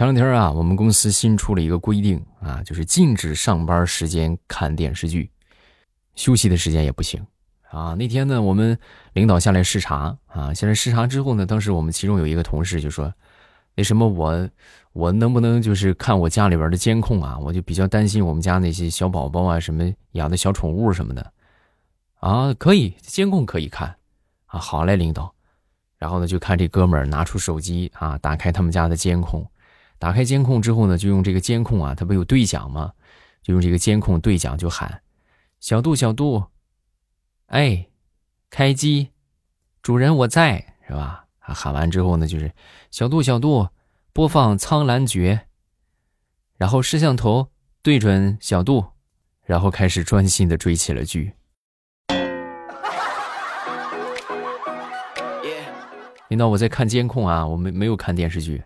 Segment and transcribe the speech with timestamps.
[0.00, 5.30] 前两天啊，我们公司新出了一个规定啊，就是禁止上班时间看电视剧，
[6.14, 7.22] 休息的时间也不行
[7.68, 7.92] 啊。
[7.92, 8.78] 那天呢，我们
[9.12, 13.12] 领导下来视察啊，下来视察之后呢，当时我们其中有一个同事就说
[13.76, 14.48] ：“那什么，我
[14.94, 17.38] 我能不能就是看我家里边的监控啊？
[17.38, 21.30] 我就比较担心我们家那些小宝宝啊，什么养的小宠物什么的
[22.20, 23.94] 啊，可以监控可以看
[24.46, 24.58] 啊。
[24.58, 25.30] 好嘞，领导。
[25.98, 29.46] 然后呢，就看这哥们儿拿出手机啊，打开他们家的监控。”
[30.00, 32.94] 打开监控之后呢，就用这个监控啊，它不有对讲吗？
[33.42, 35.02] 就用这个监控对讲，就喊
[35.60, 36.46] ：“小度，小度，
[37.48, 37.86] 哎，
[38.48, 39.10] 开机，
[39.82, 42.50] 主人我在，是吧？”喊完之后呢，就是
[42.90, 43.68] “小度，小度，
[44.14, 45.42] 播放《苍兰诀》”，
[46.56, 47.50] 然后摄像头
[47.82, 48.86] 对准小度，
[49.44, 51.34] 然后开始专心的追起了剧。
[56.28, 58.62] 领导，我在看监控啊，我没没有看电视剧。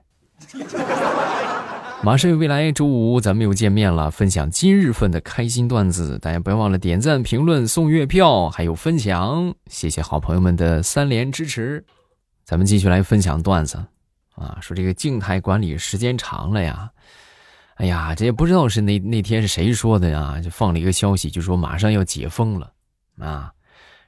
[2.05, 6.19] 马上有未来周五，咱们又见面了，分享今日份的开心段子。
[6.19, 9.55] 大家不要忘了点赞、评论、送月票，还有分享。
[9.69, 11.83] 谢谢好朋友们的三连支持。
[12.45, 13.83] 咱们继续来分享段子
[14.35, 16.91] 啊，说这个静态管理时间长了呀，
[17.77, 22.71] 哎呀，这也不知道是那那天是谁说的呀，就放了一个消息，就说马上要解封了
[23.19, 23.51] 啊。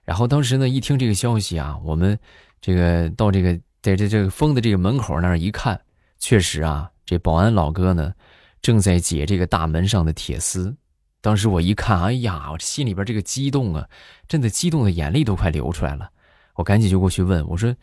[0.05, 2.19] 然后当时呢，一听这个消息啊，我们
[2.61, 5.81] 这个到这个在这这个封的这个门口那儿一看，
[6.19, 6.91] 确实啊。
[7.07, 8.12] 这保安老哥呢，
[8.61, 10.77] 正在解这个大门上的铁丝。
[11.23, 13.89] 当时我一看，哎呀，我心里边这个激动啊，
[14.29, 16.11] 真的激动的眼泪都快流出来了。
[16.55, 17.75] 我赶紧就过去问我说：“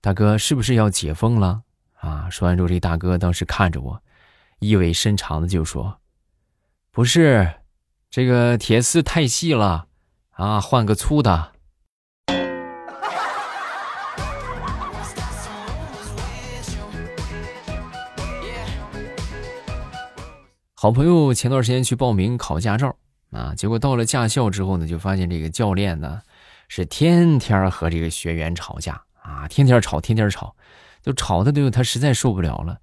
[0.00, 1.62] 大哥，是不是要解封了？”
[2.00, 4.02] 啊，说完之后，这大哥当时看着我，
[4.58, 6.00] 意味深长的就说
[6.90, 7.54] ：“不是，
[8.10, 9.86] 这个铁丝太细了，
[10.30, 11.52] 啊，换个粗的。”
[20.82, 22.96] 好朋友前段时间去报名考驾照
[23.30, 26.20] 啊，结果到了驾校之后呢，就发现这个教练呢
[26.66, 30.56] 是天天和这个学员吵架啊，天天吵，天天吵，
[31.00, 32.80] 就吵的都他实在受不了了，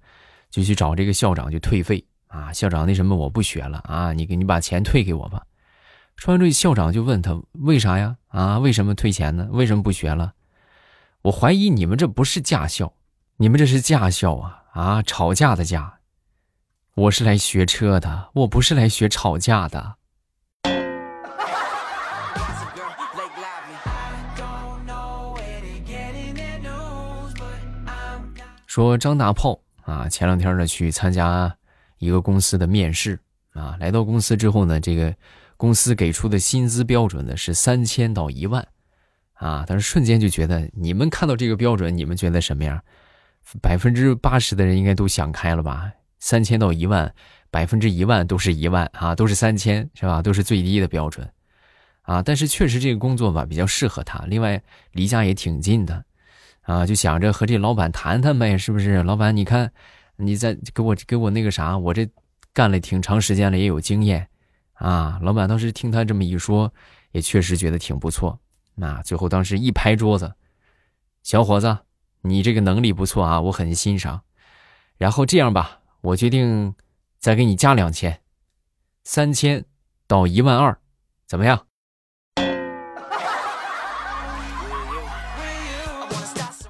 [0.50, 2.50] 就去找这个校长去退费啊。
[2.54, 5.42] 校长，那什么我不学了啊，你给你把钱退给我吧。
[6.16, 8.16] 说完这，校长就问他为啥呀？
[8.28, 9.46] 啊，为什么退钱呢？
[9.50, 10.32] 为什么不学了？
[11.20, 12.94] 我怀疑你们这不是驾校，
[13.36, 15.99] 你们这是驾校啊啊，吵架的架。
[16.94, 19.94] 我是来学车的，我不是来学吵架的。
[28.66, 31.56] 说张大炮啊，前两天呢去参加
[31.98, 33.18] 一个公司的面试
[33.52, 35.14] 啊，来到公司之后呢，这个
[35.56, 38.66] 公司给出的薪资标准呢是三千到一万
[39.34, 42.82] 啊，但是瞬间就觉得，你们看到这个标准，你们觉得什么样？
[43.62, 45.90] 百分之八十的人应该都想开了吧？
[46.20, 47.12] 三千到一万，
[47.50, 50.22] 百分之一万都是一万啊，都是三千，是吧？
[50.22, 51.28] 都是最低的标准，
[52.02, 52.22] 啊！
[52.22, 56.04] 但是确实这个工作吧比较适合他，另外离家也挺近的，
[56.62, 59.02] 啊，就想着和这老板谈谈呗，是不是？
[59.02, 59.72] 老板，你看，
[60.16, 62.08] 你再给我给我那个啥，我这
[62.52, 64.28] 干了挺长时间了，也有经验，
[64.74, 65.18] 啊！
[65.22, 66.72] 老板当时听他这么一说，
[67.12, 68.38] 也确实觉得挺不错，
[68.74, 70.34] 那最后当时一拍桌子，
[71.22, 71.78] 小伙子，
[72.20, 74.22] 你这个能力不错啊，我很欣赏，
[74.98, 75.79] 然后这样吧。
[76.02, 76.74] 我决定
[77.18, 78.20] 再给你加两千，
[79.04, 79.64] 三千
[80.06, 80.78] 到一万二，
[81.26, 81.66] 怎么样？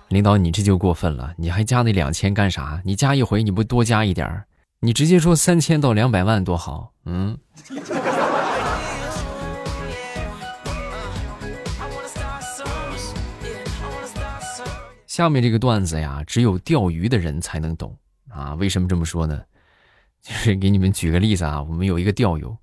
[0.09, 2.83] 领导，你这就过分了，你还加那两千干啥？
[2.85, 4.45] 你加一回你不多加一点儿
[4.81, 7.39] 你直接说三千到两百万多好，嗯。
[15.07, 17.97] 下面这个段子呀，只有钓鱼的人才能懂。
[18.31, 19.43] 啊，为什么这么说呢？
[20.23, 22.57] 就是给你们举个例子啊，我们有一个钓友，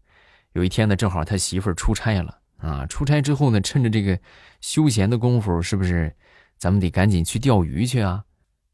[0.54, 4.20] 有一天呢，正好他媳妇儿出差了啊，出差之后呢，趁着这个
[4.62, 6.16] 休闲的功夫，是不是
[6.58, 8.24] 咱们得赶紧去钓鱼去啊？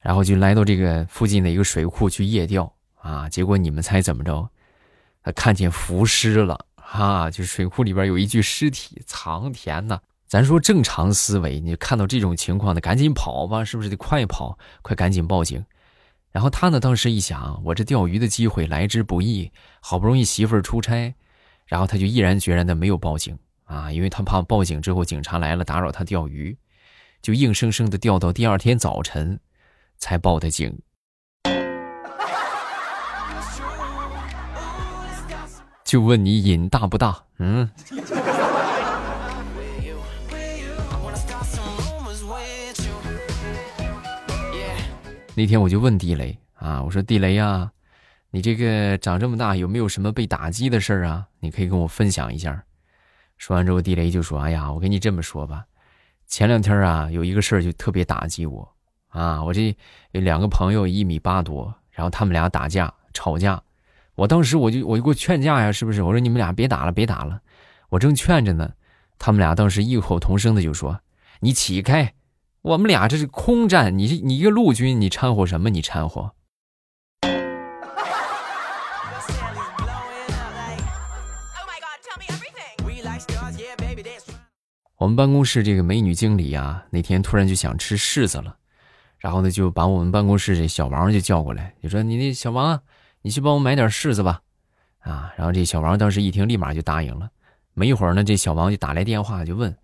[0.01, 4.49] 然后就来到这个附近的一个水库去夜钓啊，结果你们猜怎么着？
[5.23, 9.97] 他看见浮尸了啊，就水库里边有一具尸体，藏天呐！
[10.27, 15.63] 咱说正常思维，你看到这种情况的，赶紧跑吧，是不是得快跑，快赶紧报警？
[16.33, 21.13] 然后他呢，当时一想，我这钓鱼的机会来之不易，好不容易媳妇儿出差，
[21.67, 26.57] 然后他就毅然决然的没有报警啊，因为他怕报警之后警察来了打扰他钓鱼，
[27.21, 29.39] 就硬生生的钓到第二天早晨，
[29.99, 30.75] 才报的警。
[35.85, 37.23] 就问你瘾大不大？
[37.37, 37.69] 嗯。
[45.35, 47.71] 那天我就问地雷啊，我说地雷呀，
[48.29, 51.27] 你这个长这么大有没有什么被打击的事儿啊？
[51.39, 52.63] 你可以跟我分享一下。”
[53.39, 55.65] 说完之后，地雷就说：“哎呀，我跟你这么说吧，
[56.27, 58.71] 前两天啊，有一个事儿就特别打击我
[59.07, 59.43] 啊。
[59.43, 59.75] 我这
[60.11, 63.61] 有两个朋友一米八多，然后他们俩打架吵架，
[64.13, 66.03] 我当时我就我就给我劝架呀，是不是？
[66.03, 67.41] 我说你们俩别打了，别打了。
[67.89, 68.71] 我正劝着呢，
[69.17, 71.01] 他们俩当时异口同声的就说
[71.41, 72.13] ：‘你起开，
[72.63, 75.69] 我们俩这是空战，你你一个陆军，你掺和什么？
[75.69, 76.31] 你掺和。’”
[84.95, 88.55] 我们办公室这个美女经理啊，那天突然就想吃柿子了，
[89.17, 92.81] 然后呢就把我们办公室这小王就叫过来，就说：“你那小王啊，
[93.23, 94.39] 你去帮我买点柿子吧。”
[95.03, 97.29] 啊，然后这小王当时一听，立马就答应了。
[97.73, 99.75] 没一会儿呢，这小王就打来电话，就问：“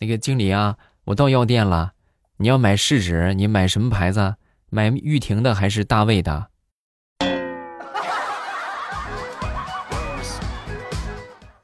[0.00, 1.92] 那个经理啊，我到药店了，
[2.38, 4.36] 你要买试纸，你买什么牌子？
[4.68, 6.48] 买玉婷的还是大卫的？”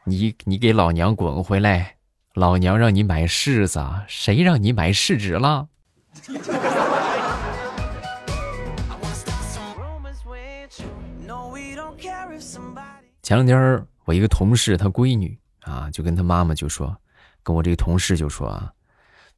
[0.05, 1.97] 你你给老娘滚回来！
[2.35, 5.69] 老娘让你买柿子，谁让你买柿纸了？
[13.23, 16.97] 前两天我一个同事，他闺女啊，就跟他妈妈就说，
[17.43, 18.73] 跟我这个同事就说啊，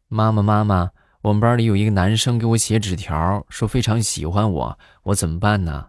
[0.08, 0.90] 妈妈妈妈，
[1.24, 5.88] 我们班里有一个男生给我写纸条，说非常喜欢我，我怎么办呢？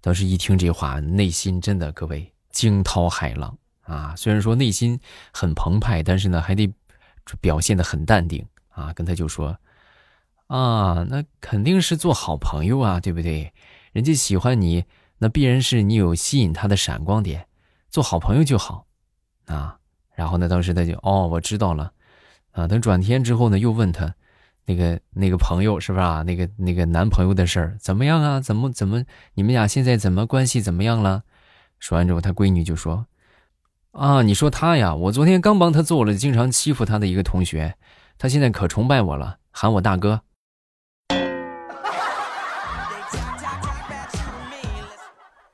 [0.00, 3.58] 当时一听这话，内心真的各位惊涛骇浪。
[3.82, 4.98] 啊，虽然说内心
[5.34, 6.72] 很澎湃，但是呢，还得
[7.42, 8.90] 表现的很淡定啊。
[8.94, 9.58] 跟他就说，
[10.46, 13.52] 啊，那肯定是做好朋友啊，对不对？
[13.92, 14.86] 人家喜欢你，
[15.18, 17.46] 那必然是你有吸引他的闪光点，
[17.90, 18.86] 做好朋友就好
[19.44, 19.78] 啊。
[20.14, 21.92] 然后呢，当时他就哦，我知道了
[22.52, 22.66] 啊。
[22.66, 24.14] 等转天之后呢，又问他
[24.68, 26.22] 那个那个朋友是不是啊？
[26.22, 28.38] 那个那个男朋友的事儿怎么样啊？
[28.38, 31.22] 怎么怎么你们俩现在怎么关系怎么样了？
[31.78, 33.06] 说完之后，他闺女就说。
[33.92, 34.94] 啊，你说他呀？
[34.94, 37.76] 我昨天刚帮他揍了经常欺负他的一个同学，
[38.18, 40.20] 他现在可崇拜我了，喊我大哥。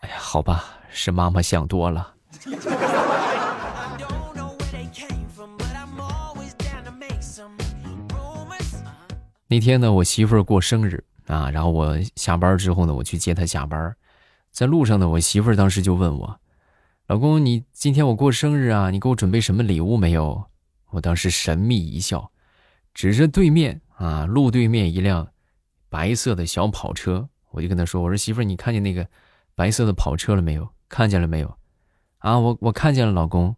[0.00, 2.13] 哎呀，好吧，是妈妈想多了。
[9.46, 13.94] 那天呢，我媳妇儿过生日啊，然后我下班之后呢，我去接她下班，
[14.50, 16.40] 在路上呢，我媳妇儿当时就问我。
[17.06, 20.46] 老公，你今天我过生日啊，你给我准备什么礼物没有？
[20.90, 22.30] 我当时神秘一笑，
[22.94, 25.28] 指着对面啊，路对面一辆
[25.90, 29.06] 白色的小跑车，我就跟他说：“我说媳妇儿，你看见那个
[29.54, 30.68] 白色的跑车了没有？
[30.88, 31.58] 看见了没有？
[32.18, 33.54] 啊，我我看见了，老公，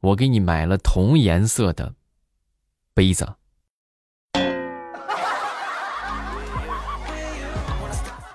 [0.00, 1.94] 我给你买了同颜色的
[2.92, 3.34] 杯子。”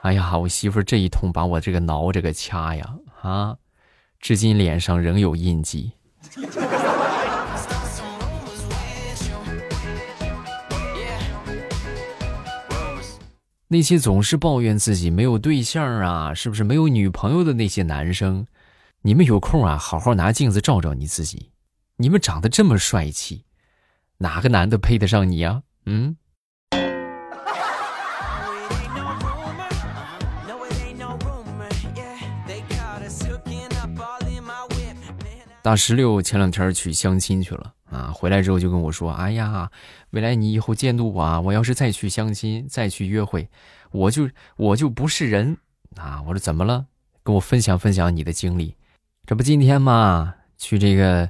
[0.05, 3.57] 哎呀，我媳妇这一通把我这个挠这个掐呀，啊！
[4.19, 5.93] 至今脸上仍有印记。
[13.67, 18.45] 那些总是抱怨自己没有对象啊，是不是没有女朋友的那些男生，
[19.01, 21.49] 你们有空啊，好好拿镜子照照你自己。
[21.95, 23.45] 你们长得这么帅气，
[24.19, 25.63] 哪个男的配得上你啊？
[25.87, 26.15] 嗯。
[35.65, 39.71] 大石榴前两天去相亲去了啊，回来之后就跟我说：“哎呀，
[40.11, 43.49] 未来你以后见度我，我要是再去相亲，再去约会，
[43.89, 45.57] 我就我就不是人
[45.95, 46.85] 啊！”我说：“怎么了？
[47.23, 48.75] 跟我分享分享你的经历。
[49.25, 51.27] 这不今天嘛，去这个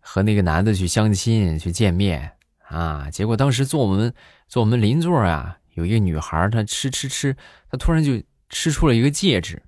[0.00, 2.32] 和那个男的去相亲去见面
[2.68, 4.14] 啊，结果当时坐我们
[4.48, 7.36] 坐我们邻座啊，有一个女孩，她吃吃吃，
[7.70, 8.12] 她突然就
[8.48, 9.62] 吃出了一个戒指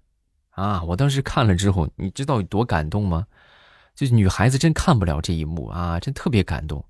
[0.52, 0.82] 啊！
[0.84, 3.26] 我当时看了之后，你知道有多感动吗？”
[3.96, 6.84] 就女孩子真看不了这一幕啊，真特别感动。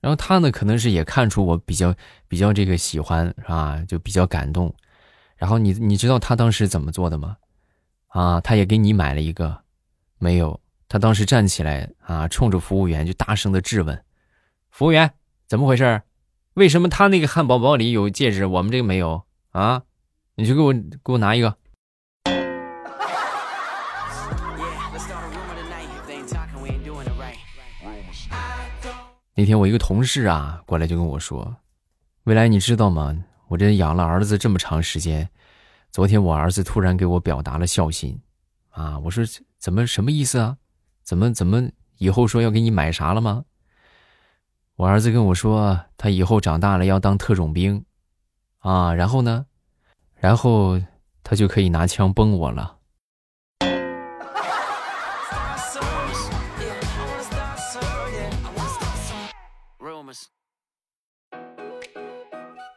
[0.00, 1.94] 然后他呢，可能是也看出我比较
[2.28, 3.82] 比较这个喜欢，是吧？
[3.86, 4.74] 就比较感动。
[5.36, 7.36] 然后你你知道他当时怎么做的吗？
[8.08, 9.62] 啊，他也给你买了一个，
[10.18, 10.58] 没有？
[10.88, 14.02] 他当时站起来啊，冲着服务员就大声的质问
[14.70, 15.12] ：“服务员，
[15.46, 16.02] 怎么回事？
[16.54, 19.24] 为什么他那个汉堡包里有戒指，我们这个没有？
[19.50, 19.82] 啊，
[20.36, 21.56] 你去给我给我拿一个。”
[29.38, 31.58] 那天我一个同事啊过来就跟我说
[32.24, 33.14] ：“未来你知道吗？
[33.48, 35.28] 我这养了儿子这么长时间，
[35.92, 38.18] 昨天我儿子突然给我表达了孝心，
[38.70, 38.98] 啊！
[39.00, 39.22] 我说
[39.58, 40.56] 怎么什么意思啊？
[41.02, 43.44] 怎么怎么以后说要给你买啥了吗？
[44.76, 47.84] 我儿子跟我说他以后长大了要当特种兵，
[48.60, 48.94] 啊！
[48.94, 49.44] 然后呢，
[50.14, 50.80] 然后
[51.22, 52.75] 他就可以拿枪崩我了。”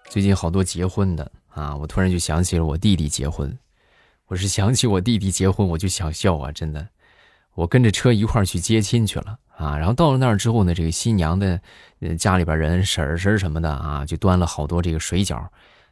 [0.10, 3.56] 最近好多结婚的啊，我突然就想起了我弟弟结婚。
[4.26, 6.52] 我是想起我弟弟结婚，我就想笑啊！
[6.52, 6.88] 真的，
[7.54, 9.78] 我跟着车一块去接亲去了啊。
[9.78, 11.62] 然后到了那儿之后呢，这个新娘的
[12.18, 15.48] 家里边人婶婶什么的啊，就端了好多这个水饺，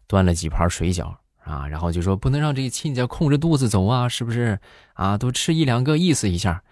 [0.08, 1.68] 端了几盘水饺啊。
[1.68, 4.60] 然后就说不能让这个亲家空着肚子走啊，是不是
[4.94, 5.16] 啊？
[5.16, 6.64] 多吃一两个意思一下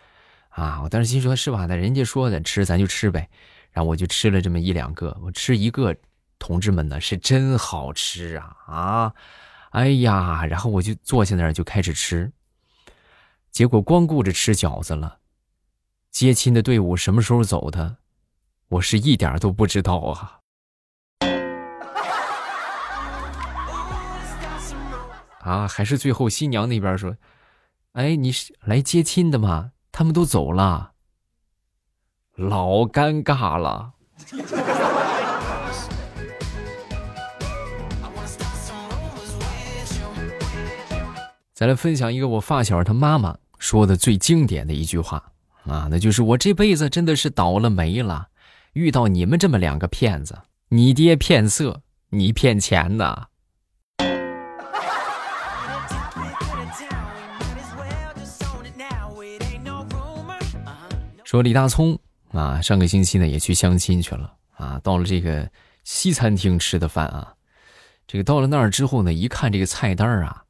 [0.49, 0.81] 啊。
[0.83, 1.67] 我当时心说，是吧？
[1.67, 3.29] 那人家说的吃，咱就吃呗。
[3.71, 5.95] 然后我就吃了这么一两个，我吃一个。
[6.45, 9.11] 同志们呢，是真好吃啊啊！
[9.71, 12.31] 哎呀，然后我就坐下那儿就开始吃，
[13.49, 15.17] 结果光顾着吃饺子了。
[16.11, 17.97] 接亲的队伍什么时候走的，
[18.67, 20.37] 我是一点都不知道啊！
[25.41, 27.17] 啊，还是最后新娘那边说
[27.93, 29.71] ：“哎，你是来接亲的吗？
[29.91, 30.91] 他们都走了，
[32.35, 33.93] 老尴尬了。”
[41.65, 45.31] 来分享一个我发小他妈妈说的最经典的一句话
[45.65, 48.27] 啊，那就是我这辈子真的是倒了霉了，
[48.73, 50.37] 遇到你们这么两个骗子，
[50.69, 53.27] 你爹骗色，你骗钱呐。
[61.23, 61.97] 说李大聪
[62.31, 65.49] 啊，上个星期呢也去相亲去了啊，到了这个
[65.83, 67.33] 西餐厅吃的饭啊，
[68.05, 70.44] 这个到了那儿之后呢，一看这个菜单啊。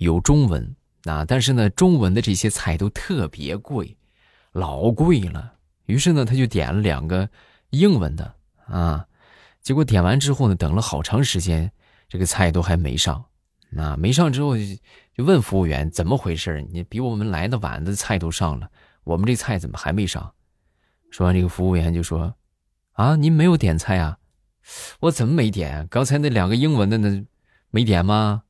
[0.00, 3.94] 有中文啊，但是呢，中文的这些菜都特别贵，
[4.52, 5.52] 老贵了。
[5.84, 7.28] 于是呢，他就点了两个
[7.68, 9.06] 英文的啊，
[9.60, 11.70] 结果点完之后呢，等了好长时间，
[12.08, 13.22] 这个菜都还没上。
[13.76, 18.70] 啊，没上之后就问服务员怎么回事你比我们来的晚的菜都上了，
[19.04, 20.32] 我们这菜怎么还没上？
[21.10, 22.34] 说完，这个服务员就说
[22.94, 24.16] ：“啊，您没有点菜啊？
[25.00, 25.86] 我怎么没点？
[25.88, 27.22] 刚才那两个英文的呢，
[27.70, 28.44] 没点吗？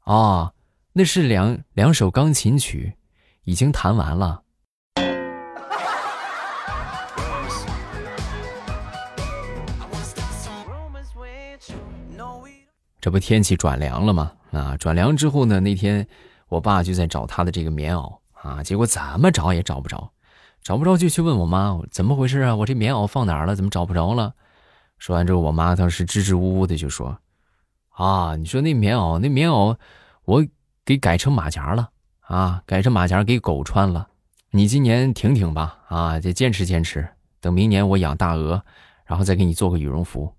[0.00, 0.52] 啊？”
[0.94, 2.92] 那是两两首钢琴曲，
[3.44, 4.42] 已经弹完了。
[13.00, 14.32] 这不天气转凉了吗？
[14.50, 16.06] 啊，转凉之后呢，那天
[16.48, 20.12] 我爸就在找他的这个棉袄啊，结果怎么找也找不着，
[20.62, 22.54] 找不着就去问我妈怎么回事啊？
[22.54, 23.56] 我这棉袄放哪儿了？
[23.56, 24.34] 怎么找不着了？
[24.98, 27.18] 说完之后，我妈当时支支吾吾的就说
[27.96, 29.74] ：“啊，你说那棉袄，那棉袄，
[30.26, 30.46] 我。”
[30.84, 31.90] 给改成马甲了
[32.22, 32.60] 啊！
[32.66, 34.08] 改成马甲给狗穿了。
[34.50, 36.18] 你今年挺挺吧啊！
[36.18, 37.08] 得坚持坚持。
[37.40, 38.64] 等明年我养大鹅，
[39.06, 40.34] 然后再给你做个羽绒服。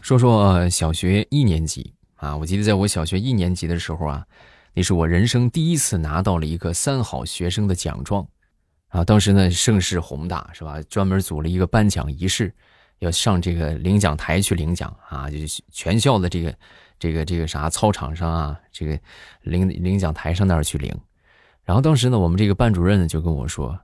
[0.00, 2.34] 说说小学一年级啊！
[2.34, 4.26] 我记得在我小学一年级的时候啊，
[4.72, 8.26] 那是我人生第一次拿到了一个三好学生的奖状。
[8.92, 10.80] 啊，当时呢盛世宏大，是吧？
[10.82, 12.54] 专门组了一个颁奖仪式，
[12.98, 16.54] 要上这个领奖台去领奖啊，就是全校的这个
[16.98, 19.00] 这个这个啥操场上啊，这个
[19.40, 20.94] 领领奖台上那儿去领。
[21.64, 23.80] 然后当时呢，我们这个班主任呢就跟我说，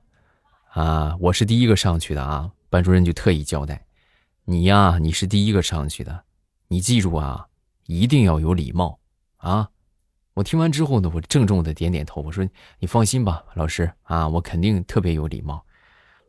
[0.73, 2.51] 啊，我是第一个上去的啊。
[2.69, 3.83] 班主任就特意交代，
[4.45, 6.23] 你呀，你是第一个上去的，
[6.67, 7.47] 你记住啊，
[7.87, 8.99] 一定要有礼貌
[9.37, 9.69] 啊。
[10.33, 12.47] 我听完之后呢，我郑重的点点头，我说
[12.79, 15.65] ：“你放心吧，老师啊，我肯定特别有礼貌。”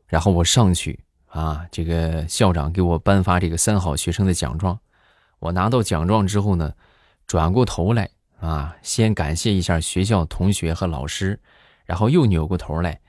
[0.09, 4.78] 然后我上去啊，这个校长给我颁发这个三好学生的奖状。
[5.38, 6.75] 我拿到奖状之后呢，
[7.26, 11.38] 转过头来啊，先感谢一下学校同学和老师，
[11.85, 13.00] 然后又扭过头来，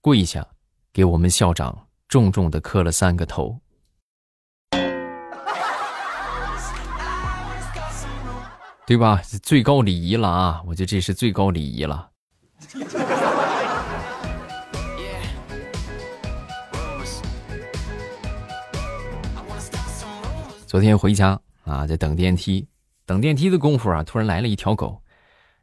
[0.00, 0.46] 跪下，
[0.92, 3.60] 给我们校长重重的磕了三个头。
[8.88, 9.20] 对吧？
[9.42, 10.62] 最高礼仪了啊！
[10.66, 12.08] 我觉得这是最高礼仪了。
[20.66, 22.66] 昨天回家啊，在等电梯，
[23.04, 25.02] 等电梯的功夫啊，突然来了一条狗，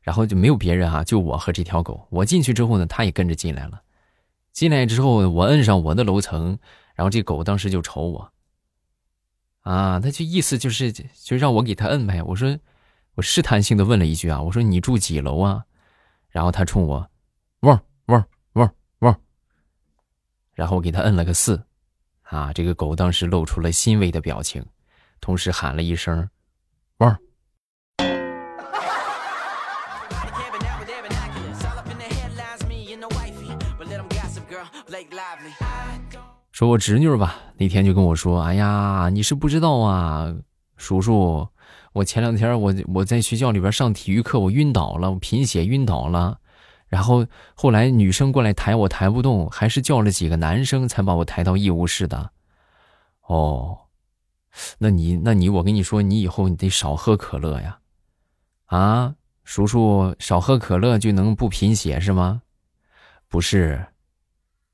[0.02, 2.08] 然后就没有别人啊，就我和这条狗。
[2.12, 3.82] 我进去之后呢，它也跟着进来了。
[4.54, 6.60] 进来之后，我摁上我的楼层，
[6.94, 8.32] 然后这狗当时就瞅我，
[9.62, 12.22] 啊，那就意思就是就让我给它摁呗。
[12.22, 12.56] 我说。
[13.16, 15.64] 我试探性的问了一句啊，我说你住几楼啊？
[16.30, 17.10] 然后他冲我，
[17.62, 18.22] 汪汪
[18.54, 18.70] 汪
[19.00, 19.16] 汪，
[20.54, 21.66] 然后我给他摁了个四，
[22.24, 24.66] 啊，这个狗当时露出了欣慰的表情，
[25.22, 26.30] 同时喊了一声，
[26.98, 27.18] 汪。
[36.52, 40.36] 说我侄女吧，那天就跟我说，哎呀，你是不知道啊，
[40.76, 41.48] 叔叔。
[41.96, 46.38] 我前两天我我在学校里边上体育课，我晕倒了，我贫血晕倒了，
[46.90, 52.32] 然后后来女生过来抬我抬不动，还是叫了几个男生才把我抬到医务室的。
[53.28, 53.78] 哦，
[54.78, 57.80] 那你那你我跟你说，你以后你得少喝可乐呀。
[58.66, 62.42] 啊，叔叔少喝可乐就能不贫血是吗？
[63.30, 63.88] 不是，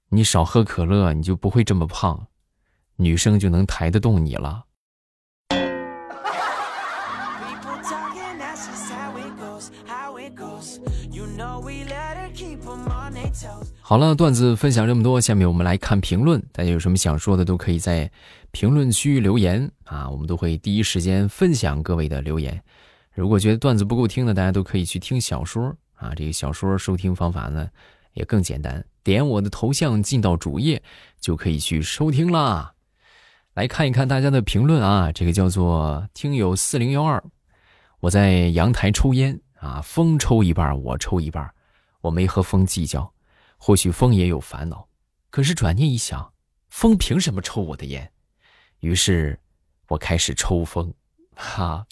[0.09, 2.25] 你少喝可乐你就不会这么胖，
[2.95, 4.65] 女生就能抬得动你了。
[13.91, 16.41] 好了，段子分享这么多，下面我们来看评论。
[16.53, 18.09] 大家有什么想说的，都可以在
[18.51, 22.63] 评论区留言啊，我们都会第一时间分享各位的留言。
[23.13, 26.15] 如果觉得段子不够听的，大家都可以去听小说啊。
[26.15, 27.67] 这个小说收听方法呢
[28.13, 30.81] 也更简单，点我的头像进到主页
[31.19, 32.71] 就可以去收听啦。
[33.55, 37.21] 来看一看大家的评论啊，这个叫做听友四零幺二，
[37.99, 41.45] 我在阳台抽烟啊，风抽一半，我抽一半，
[41.99, 43.11] 我没和风计较。
[43.63, 44.87] 或许风也有烦恼，
[45.29, 46.33] 可是转念一想，
[46.71, 48.11] 风凭什么抽我的烟？
[48.79, 49.39] 于是，
[49.89, 50.91] 我开始抽风。
[51.35, 51.85] 哈，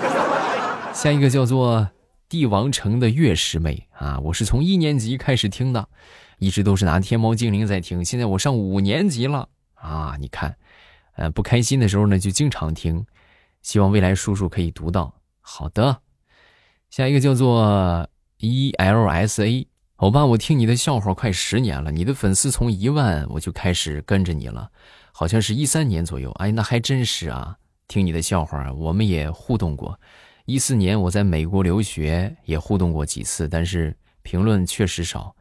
[0.94, 1.90] 下一个叫做
[2.26, 5.90] 帝王城的月师妹啊，我是从一年级开始听的，
[6.38, 10.16] 一直都是拿天猫精灵在听，现在我上五年级了啊！
[10.18, 10.56] 你看，
[11.16, 13.04] 呃，不开心的时候呢，就经常听，
[13.60, 15.12] 希望未来叔叔可以读到。
[15.42, 16.00] 好的，
[16.88, 19.68] 下一个叫做 E L S A。
[19.98, 24.70] 欧巴，我听你的笑话快十年了，你的粉丝从一万我就开始跟着你了，
[25.10, 26.30] 好像是一三年左右。
[26.38, 27.56] 哎，那还真是啊！
[27.88, 29.98] 听你的笑话，我们也互动过。
[30.44, 35.34] 一四年我在美国留学，也互动过几次，但是评论确实少。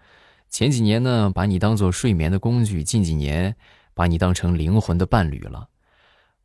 [0.49, 3.55] 前几年呢，把你当做睡眠的工具；近几年，
[3.93, 5.67] 把你当成灵魂的伴侣了。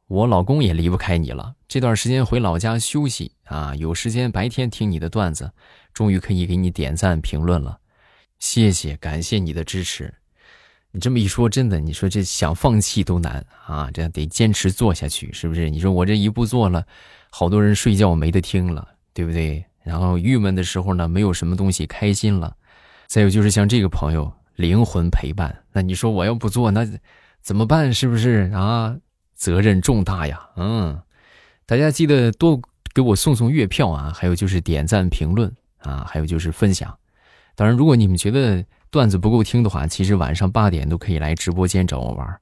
[0.09, 1.55] 我老公也离不开你了。
[1.67, 5.51] 这段时间回老家休息啊，有时间白天听你的段子，
[5.95, 7.79] 终于可以给你点赞评论了。
[8.43, 10.13] 谢谢，感谢你的支持。
[10.91, 13.89] 你这么一说，真的，你说这想放弃都难啊！
[13.95, 15.71] 这得坚持做下去，是不是？
[15.71, 16.85] 你说我这一不做了，
[17.31, 19.65] 好多人睡觉没得听了，对不对？
[19.85, 22.57] 然后郁闷的时候呢，没有什么东西开心了。
[23.07, 25.57] 再有就是像这个朋友，灵魂陪伴。
[25.73, 26.85] 那你说我要不做，那
[27.43, 27.95] 怎么办？
[27.95, 28.97] 是不是啊？
[29.37, 30.49] 责任重大呀！
[30.57, 31.01] 嗯，
[31.65, 32.61] 大家记得多
[32.93, 34.13] 给我送送月票啊！
[34.13, 36.05] 还有就是点赞、评论啊！
[36.11, 36.93] 还有就是分享。
[37.55, 42.39] 当然，如果你们觉得段子不够听的话，其实晚上八点都可以来直播间找我玩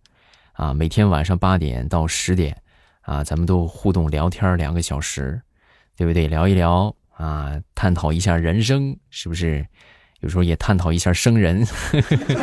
[0.53, 2.57] 啊，每天晚上八点到十点，
[3.03, 5.41] 啊，咱们都互动聊天两个小时，
[5.97, 6.29] 对不对？
[6.29, 9.67] 聊一聊啊，探讨一下人生，是不是？
[10.21, 11.67] 有时候也探讨一下生人。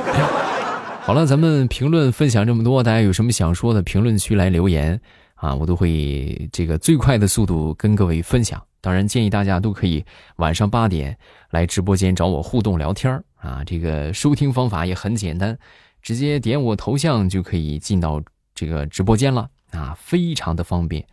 [1.01, 4.99] 好了，咱们评论分享这么多，大家有什么想说的，评论区来留言
[5.38, 8.62] 啊，我都会这个最快的速度跟各位分享。
[8.80, 10.06] 当然，建议大家都可以
[10.38, 11.17] 晚上八点
[11.50, 13.63] 来直播间找我互动聊天啊！
[13.65, 15.58] 这个收听方法也很简单，
[16.02, 18.21] 直接点我头像就可以进到
[18.56, 21.06] 这个直播间了啊，非常的方便。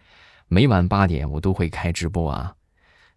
[0.46, 2.54] 每晚八点我都会开直播啊。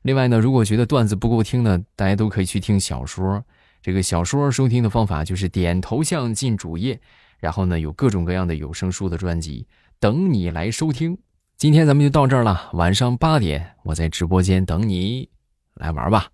[0.02, 3.43] 另外呢，如果觉得段子不够听呢，大家都可以去听小说。
[3.82, 7.00] 这个小说收听的方法就是点头像进主页，
[7.39, 9.67] 然后呢有各种各样的有声书的专辑
[10.00, 11.18] 等你来收听。
[11.58, 15.28] 今天咱们就到这儿了，晚上八点我在直播间等你
[15.74, 16.28] 来玩吧。